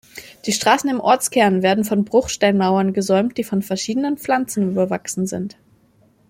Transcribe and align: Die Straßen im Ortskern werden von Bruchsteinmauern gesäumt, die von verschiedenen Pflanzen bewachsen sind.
Die 0.47 0.51
Straßen 0.51 0.89
im 0.89 0.99
Ortskern 0.99 1.61
werden 1.61 1.83
von 1.85 2.05
Bruchsteinmauern 2.05 2.91
gesäumt, 2.91 3.37
die 3.37 3.43
von 3.43 3.61
verschiedenen 3.61 4.17
Pflanzen 4.17 4.73
bewachsen 4.73 5.27
sind. 5.27 5.59